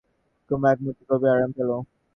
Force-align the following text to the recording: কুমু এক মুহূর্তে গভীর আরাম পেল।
কুমু 0.51 0.65
এক 0.71 0.77
মুহূর্তে 0.81 1.03
গভীর 1.09 1.31
আরাম 1.33 1.51
পেল। 1.57 1.69